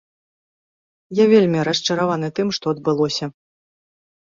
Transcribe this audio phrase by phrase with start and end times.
[1.19, 3.25] Я вельмі расчараваны тым, што адбылося.